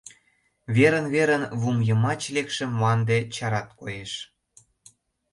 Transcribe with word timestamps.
Верын-верын 0.75 1.43
лум 1.61 1.77
йымач 1.87 2.21
лекше 2.35 2.63
мланде 2.73 3.17
чарат 3.35 3.69
коеш. 3.79 4.11